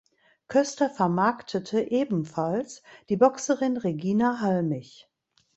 Köster 0.47 0.89
vermarktete 0.89 1.79
ebenfalls 1.91 2.81
die 3.09 3.17
Boxerin 3.17 3.77
Regina 3.77 4.39
Halmich. 4.39 5.07